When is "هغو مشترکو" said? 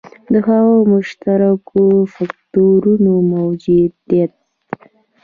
0.47-1.81